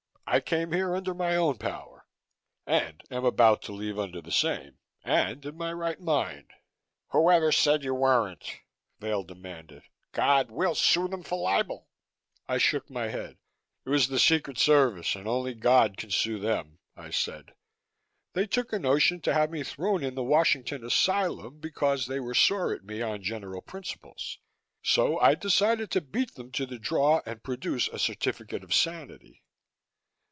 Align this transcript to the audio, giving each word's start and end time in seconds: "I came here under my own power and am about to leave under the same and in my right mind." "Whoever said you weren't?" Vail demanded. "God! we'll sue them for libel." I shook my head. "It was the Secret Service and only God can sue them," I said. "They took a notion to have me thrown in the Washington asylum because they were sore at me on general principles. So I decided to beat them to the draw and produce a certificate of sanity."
"I 0.33 0.39
came 0.39 0.71
here 0.71 0.95
under 0.95 1.13
my 1.13 1.35
own 1.35 1.57
power 1.57 2.05
and 2.65 3.03
am 3.11 3.25
about 3.25 3.61
to 3.63 3.73
leave 3.73 3.99
under 3.99 4.21
the 4.21 4.31
same 4.31 4.77
and 5.03 5.45
in 5.45 5.57
my 5.57 5.73
right 5.73 5.99
mind." 5.99 6.51
"Whoever 7.09 7.51
said 7.51 7.83
you 7.83 7.93
weren't?" 7.93 8.61
Vail 9.01 9.23
demanded. 9.25 9.83
"God! 10.13 10.49
we'll 10.49 10.73
sue 10.75 11.09
them 11.09 11.23
for 11.23 11.37
libel." 11.37 11.89
I 12.47 12.59
shook 12.59 12.89
my 12.89 13.09
head. 13.09 13.39
"It 13.85 13.89
was 13.89 14.07
the 14.07 14.19
Secret 14.19 14.57
Service 14.57 15.15
and 15.17 15.27
only 15.27 15.53
God 15.53 15.97
can 15.97 16.11
sue 16.11 16.39
them," 16.39 16.79
I 16.95 17.09
said. 17.09 17.53
"They 18.31 18.47
took 18.47 18.71
a 18.71 18.79
notion 18.79 19.19
to 19.23 19.33
have 19.33 19.51
me 19.51 19.63
thrown 19.63 20.01
in 20.01 20.15
the 20.15 20.23
Washington 20.23 20.85
asylum 20.85 21.59
because 21.59 22.07
they 22.07 22.21
were 22.21 22.35
sore 22.35 22.73
at 22.73 22.85
me 22.85 23.01
on 23.01 23.21
general 23.21 23.59
principles. 23.61 24.37
So 24.81 25.19
I 25.19 25.35
decided 25.35 25.91
to 25.91 25.99
beat 25.99 26.35
them 26.35 26.53
to 26.53 26.65
the 26.65 26.79
draw 26.79 27.19
and 27.25 27.43
produce 27.43 27.89
a 27.89 27.99
certificate 27.99 28.63
of 28.63 28.73
sanity." 28.73 29.43